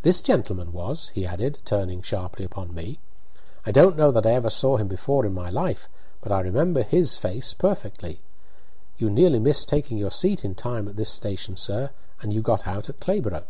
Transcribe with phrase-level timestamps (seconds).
[0.00, 3.00] This gentleman was," he added, turning sharply upon me.
[3.66, 5.90] "I don't know that I ever saw him before in my life,
[6.22, 8.22] but I remember his face perfectly.
[8.96, 11.90] You nearly missed taking your seat in time at this station, sir,
[12.22, 13.44] and you got out at Clayborough."